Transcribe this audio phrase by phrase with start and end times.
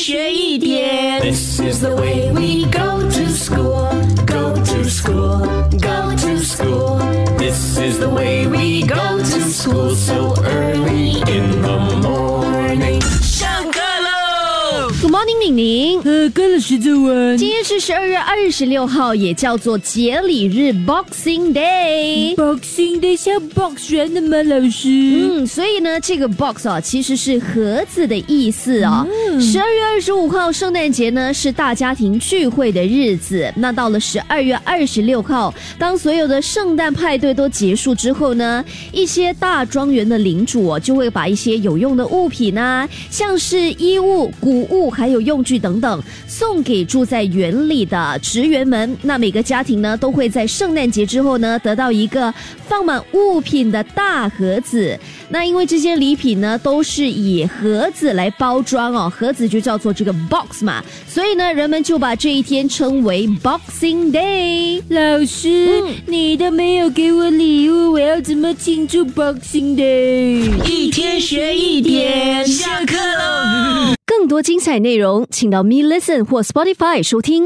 [0.00, 1.20] 学一点。
[1.20, 3.90] This is the way we go to school,
[4.24, 6.98] go to school, go to school.
[7.36, 13.02] This is the way we go to school so early in the morning.
[13.20, 16.00] 上课喽！Good morning，敏宁。
[16.02, 17.36] 呃，跟了十周文。
[17.36, 22.34] 今天是十二月二十六号，也叫做节礼日 （Boxing Day）。
[22.36, 24.88] Boxing Day 像 box 人的吗，老师？
[24.88, 29.06] 嗯，所以呢，这个 box 啊，其实是盒子的意思啊。
[29.38, 33.52] 十二、月二十五号，圣诞节呢是大家庭聚会的日子。
[33.56, 48.96] 那到了十二月二十六号，当所有的圣诞派对都结束之后呢，一些大庄园的领主哦，就会把一些有用的物品啊，像是衣物、谷物还有用具等等，送给住在园里的职员们。
[49.02, 52.32] 那每个家庭呢，都会在圣诞节之后呢，得到一个
[52.66, 54.98] 放满物品的大盒子。
[55.32, 64.82] 那因为这些礼品呢，都是以盒子来包装哦，盒子就叫做这个 box 嘛，所以呢，人们就把这一天称为 Boxing Day。
[64.88, 70.68] 老师，你都没有给我礼物，我要怎么庆祝 Boxing Day？
[70.68, 73.94] 一天学一点，下课喽！
[74.04, 77.38] 更多精彩内容，请到 Me Listen 或 Spotify 收听。